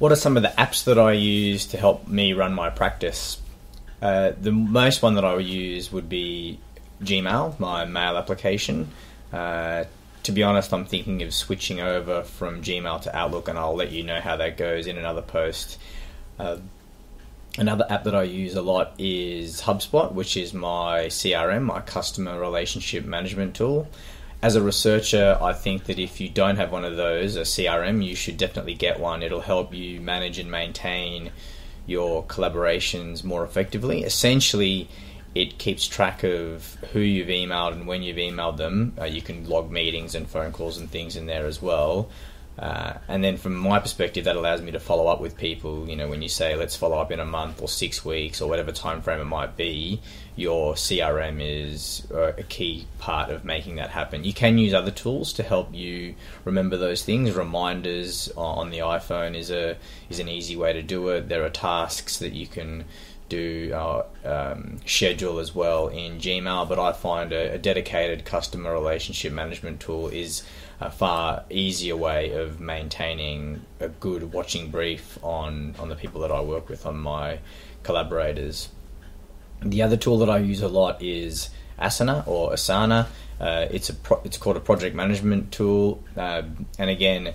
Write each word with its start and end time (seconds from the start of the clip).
What 0.00 0.12
are 0.12 0.16
some 0.16 0.38
of 0.38 0.42
the 0.42 0.48
apps 0.56 0.84
that 0.84 0.98
I 0.98 1.12
use 1.12 1.66
to 1.66 1.76
help 1.76 2.08
me 2.08 2.32
run 2.32 2.54
my 2.54 2.70
practice? 2.70 3.38
Uh, 4.00 4.32
the 4.40 4.50
most 4.50 5.02
one 5.02 5.14
that 5.16 5.26
I 5.26 5.34
would 5.34 5.44
use 5.44 5.92
would 5.92 6.08
be 6.08 6.58
Gmail, 7.02 7.60
my 7.60 7.84
mail 7.84 8.16
application. 8.16 8.88
Uh, 9.30 9.84
to 10.22 10.32
be 10.32 10.42
honest, 10.42 10.72
I'm 10.72 10.86
thinking 10.86 11.22
of 11.22 11.34
switching 11.34 11.80
over 11.80 12.22
from 12.22 12.62
Gmail 12.62 13.02
to 13.02 13.14
Outlook, 13.14 13.48
and 13.48 13.58
I'll 13.58 13.76
let 13.76 13.92
you 13.92 14.02
know 14.02 14.22
how 14.22 14.38
that 14.38 14.56
goes 14.56 14.86
in 14.86 14.96
another 14.96 15.20
post. 15.20 15.78
Uh, 16.38 16.56
another 17.58 17.84
app 17.90 18.04
that 18.04 18.14
I 18.14 18.22
use 18.22 18.54
a 18.54 18.62
lot 18.62 18.94
is 18.96 19.60
HubSpot, 19.60 20.12
which 20.12 20.34
is 20.34 20.54
my 20.54 21.08
CRM, 21.08 21.64
my 21.64 21.82
customer 21.82 22.40
relationship 22.40 23.04
management 23.04 23.54
tool. 23.54 23.86
As 24.42 24.56
a 24.56 24.62
researcher, 24.62 25.36
I 25.40 25.52
think 25.52 25.84
that 25.84 25.98
if 25.98 26.18
you 26.18 26.30
don't 26.30 26.56
have 26.56 26.72
one 26.72 26.84
of 26.84 26.96
those, 26.96 27.36
a 27.36 27.42
CRM, 27.42 28.02
you 28.02 28.14
should 28.14 28.38
definitely 28.38 28.72
get 28.74 28.98
one. 28.98 29.22
It'll 29.22 29.42
help 29.42 29.74
you 29.74 30.00
manage 30.00 30.38
and 30.38 30.50
maintain 30.50 31.30
your 31.86 32.24
collaborations 32.24 33.22
more 33.22 33.44
effectively. 33.44 34.02
Essentially, 34.02 34.88
it 35.34 35.58
keeps 35.58 35.86
track 35.86 36.24
of 36.24 36.76
who 36.92 37.00
you've 37.00 37.28
emailed 37.28 37.72
and 37.72 37.86
when 37.86 38.02
you've 38.02 38.16
emailed 38.16 38.56
them. 38.56 38.94
Uh, 38.98 39.04
you 39.04 39.20
can 39.20 39.46
log 39.46 39.70
meetings 39.70 40.14
and 40.14 40.26
phone 40.26 40.52
calls 40.52 40.78
and 40.78 40.90
things 40.90 41.16
in 41.16 41.26
there 41.26 41.44
as 41.44 41.60
well. 41.60 42.08
Uh, 42.58 42.98
and 43.08 43.24
then 43.24 43.38
from 43.38 43.56
my 43.56 43.78
perspective, 43.78 44.24
that 44.24 44.36
allows 44.36 44.60
me 44.60 44.70
to 44.70 44.80
follow 44.80 45.06
up 45.06 45.20
with 45.20 45.36
people. 45.36 45.88
You 45.88 45.96
know, 45.96 46.08
when 46.08 46.20
you 46.20 46.28
say 46.28 46.56
let's 46.56 46.76
follow 46.76 46.98
up 46.98 47.10
in 47.10 47.18
a 47.18 47.24
month 47.24 47.62
or 47.62 47.68
six 47.68 48.04
weeks 48.04 48.40
or 48.40 48.48
whatever 48.48 48.70
time 48.70 49.00
frame 49.00 49.20
it 49.20 49.24
might 49.24 49.56
be, 49.56 50.00
your 50.36 50.74
CRM 50.74 51.38
is 51.40 52.06
uh, 52.12 52.32
a 52.36 52.42
key 52.42 52.86
part 52.98 53.30
of 53.30 53.44
making 53.44 53.76
that 53.76 53.90
happen. 53.90 54.24
You 54.24 54.34
can 54.34 54.58
use 54.58 54.74
other 54.74 54.90
tools 54.90 55.32
to 55.34 55.42
help 55.42 55.74
you 55.74 56.14
remember 56.44 56.76
those 56.76 57.02
things. 57.02 57.34
Reminders 57.34 58.30
on 58.36 58.70
the 58.70 58.78
iPhone 58.78 59.34
is 59.36 59.50
a 59.50 59.76
is 60.10 60.18
an 60.18 60.28
easy 60.28 60.56
way 60.56 60.72
to 60.72 60.82
do 60.82 61.08
it. 61.08 61.28
There 61.28 61.44
are 61.44 61.50
tasks 61.50 62.18
that 62.18 62.32
you 62.32 62.46
can 62.46 62.84
do 63.30 63.72
uh, 63.72 64.04
um, 64.24 64.78
schedule 64.84 65.38
as 65.38 65.54
well 65.54 65.88
in 65.88 66.18
Gmail, 66.18 66.68
but 66.68 66.78
I 66.78 66.92
find 66.92 67.32
a, 67.32 67.54
a, 67.54 67.58
dedicated 67.58 68.26
customer 68.26 68.72
relationship 68.72 69.32
management 69.32 69.80
tool 69.80 70.08
is 70.08 70.42
a 70.80 70.90
far 70.90 71.44
easier 71.48 71.96
way 71.96 72.32
of 72.32 72.60
maintaining 72.60 73.62
a 73.78 73.88
good 73.88 74.34
watching 74.34 74.70
brief 74.70 75.18
on, 75.22 75.74
on 75.78 75.88
the 75.88 75.96
people 75.96 76.20
that 76.20 76.30
I 76.30 76.42
work 76.42 76.68
with, 76.68 76.84
on 76.84 76.98
my 76.98 77.38
collaborators. 77.82 78.68
The 79.62 79.82
other 79.82 79.96
tool 79.96 80.18
that 80.18 80.28
I 80.28 80.38
use 80.38 80.60
a 80.60 80.68
lot 80.68 81.00
is 81.02 81.50
Asana 81.78 82.26
or 82.26 82.52
Asana. 82.52 83.06
Uh, 83.40 83.66
it's 83.70 83.88
a 83.88 83.94
pro- 83.94 84.20
it's 84.22 84.36
called 84.36 84.56
a 84.56 84.60
project 84.60 84.94
management 84.94 85.50
tool, 85.50 86.02
uh, 86.14 86.42
and 86.78 86.90
again, 86.90 87.32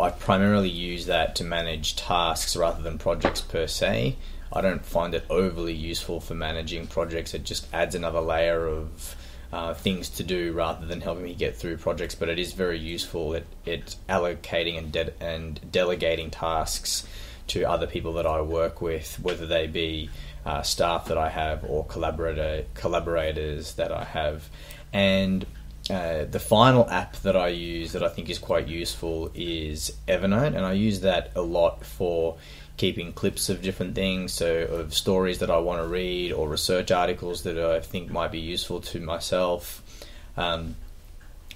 I 0.00 0.10
primarily 0.10 0.68
use 0.68 1.06
that 1.06 1.34
to 1.36 1.44
manage 1.44 1.96
tasks 1.96 2.54
rather 2.54 2.82
than 2.82 2.98
projects 2.98 3.40
per 3.40 3.66
se. 3.66 4.16
I 4.52 4.60
don't 4.60 4.84
find 4.84 5.14
it 5.14 5.24
overly 5.30 5.74
useful 5.74 6.20
for 6.20 6.34
managing 6.34 6.86
projects. 6.86 7.34
It 7.34 7.44
just 7.44 7.72
adds 7.72 7.94
another 7.94 8.20
layer 8.20 8.66
of 8.66 9.16
uh, 9.52 9.74
things 9.74 10.08
to 10.10 10.22
do 10.22 10.52
rather 10.52 10.86
than 10.86 11.00
helping 11.00 11.24
me 11.24 11.34
get 11.34 11.56
through 11.56 11.76
projects. 11.76 12.14
But 12.14 12.28
it 12.28 12.38
is 12.38 12.52
very 12.52 12.78
useful 12.78 13.34
at, 13.34 13.44
at 13.66 13.96
allocating 14.08 14.78
and, 14.78 14.92
de- 14.92 15.22
and 15.22 15.60
delegating 15.70 16.30
tasks 16.30 17.06
to 17.48 17.64
other 17.64 17.86
people 17.86 18.12
that 18.14 18.26
I 18.26 18.40
work 18.40 18.80
with, 18.80 19.18
whether 19.20 19.46
they 19.46 19.66
be 19.66 20.10
uh, 20.46 20.62
staff 20.62 21.06
that 21.06 21.18
I 21.18 21.28
have 21.28 21.64
or 21.64 21.84
collaborator 21.84 22.64
collaborators 22.74 23.74
that 23.74 23.92
I 23.92 24.04
have. 24.04 24.48
And 24.92 25.46
uh, 25.88 26.24
the 26.24 26.40
final 26.40 26.88
app 26.90 27.16
that 27.22 27.36
I 27.36 27.48
use 27.48 27.92
that 27.92 28.02
I 28.02 28.08
think 28.08 28.28
is 28.28 28.38
quite 28.38 28.68
useful 28.68 29.30
is 29.34 29.92
Evernote, 30.06 30.54
and 30.54 30.64
I 30.64 30.72
use 30.72 31.00
that 31.00 31.32
a 31.34 31.42
lot 31.42 31.84
for 31.84 32.36
keeping 32.76 33.12
clips 33.12 33.48
of 33.48 33.60
different 33.60 33.94
things, 33.94 34.32
so 34.32 34.62
of 34.62 34.94
stories 34.94 35.38
that 35.38 35.50
I 35.50 35.58
want 35.58 35.82
to 35.82 35.86
read 35.86 36.32
or 36.32 36.48
research 36.48 36.90
articles 36.90 37.42
that 37.42 37.58
I 37.58 37.80
think 37.80 38.10
might 38.10 38.32
be 38.32 38.40
useful 38.40 38.80
to 38.80 39.00
myself. 39.00 39.82
Um, 40.36 40.76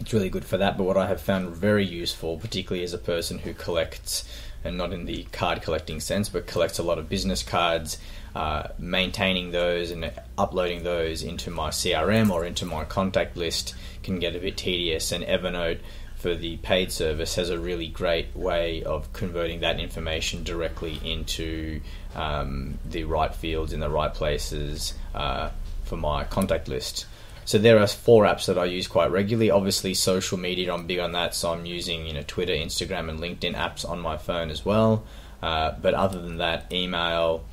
it's 0.01 0.13
really 0.13 0.31
good 0.31 0.45
for 0.45 0.59
that. 0.59 0.77
But 0.77 0.85
what 0.85 0.97
I 0.97 1.07
have 1.07 1.21
found 1.21 1.51
very 1.51 1.85
useful, 1.85 2.39
particularly 2.39 2.85
as 2.85 2.93
a 2.93 2.99
person 2.99 3.39
who 3.39 3.55
collects, 3.55 4.25
and 4.65 4.77
not 4.77 4.93
in 4.93 5.05
the 5.05 5.25
card 5.25 5.63
collecting 5.63 6.01
sense, 6.01 6.29
but 6.29 6.47
collects 6.47 6.79
a 6.79 6.83
lot 6.83 6.99
of 6.99 7.09
business 7.09 7.43
cards, 7.43 7.99
uh, 8.35 8.69
maintaining 8.79 9.53
those 9.53 9.91
and 9.91 10.11
uploading 10.37 10.83
those 10.83 11.23
into 11.23 11.51
my 11.51 11.69
CRM 11.69 12.31
or 12.31 12.45
into 12.45 12.65
my 12.65 12.85
contact 12.85 13.37
list 13.37 13.75
can 14.03 14.19
get 14.19 14.35
a 14.35 14.41
bit 14.41 14.57
tedious. 14.57 15.13
And 15.13 15.25
Evernote 15.25 15.79
for 16.17 16.35
the 16.35 16.57
paid 16.57 16.91
service 16.91 17.35
has 17.37 17.51
a 17.51 17.59
really 17.59 17.87
great 17.87 18.35
way 18.35 18.83
of 18.83 19.13
converting 19.13 19.61
that 19.61 19.79
information 19.79 20.43
directly 20.43 20.99
into 21.05 21.81
um, 22.15 22.79
the 22.85 23.05
right 23.05 23.35
fields 23.35 23.73
in 23.73 23.81
the 23.81 23.91
right 23.91 24.13
places 24.13 24.95
uh, 25.15 25.51
for 25.85 25.97
my 25.97 26.25
contact 26.25 26.67
list. 26.67 27.07
So 27.47 27.59
there 27.59 27.79
are 27.79 27.87
four 27.87 28.25
apps 28.25 28.47
that 28.47 28.59
I 28.59 28.65
use 28.65 28.87
quite 28.87 29.11
regularly. 29.11 29.51
Obviously, 29.51 29.93
social 29.95 30.39
media, 30.39 30.73
I'm 30.73 30.87
big 30.87 30.99
on 30.99 31.13
that, 31.13 31.35
so 31.35 31.53
I'm 31.53 31.67
using 31.67 32.07
you 32.07 32.15
know 32.15 32.25
Twitter, 32.27 32.55
Instagram, 32.55 33.11
and 33.11 33.21
LinkedIn 33.21 33.55
apps 33.55 33.89
on 33.89 34.01
my 34.01 34.17
phone 34.17 34.51
as 34.51 34.65
well. 34.65 35.05
Uh, 35.43 35.73
but 35.81 35.93
other 35.93 36.23
than 36.23 36.39
that, 36.39 36.73
email, 36.73 37.45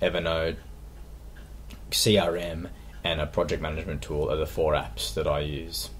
Evernote, 0.00 0.56
CRM, 1.90 2.68
and 3.02 3.20
a 3.20 3.26
project 3.26 3.60
management 3.60 4.02
tool 4.02 4.30
are 4.30 4.36
the 4.36 4.46
four 4.46 4.74
apps 4.74 5.12
that 5.14 5.26
I 5.26 5.40
use. 5.40 5.90